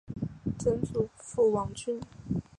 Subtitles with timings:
[0.57, 2.01] 曾祖父王俊。